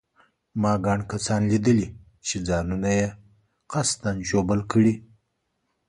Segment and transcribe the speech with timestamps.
[0.61, 1.87] ما ګڼ کسان لیدلي
[2.25, 3.07] چې ځانونه یې
[3.71, 4.93] قصداً ژوبل کړي.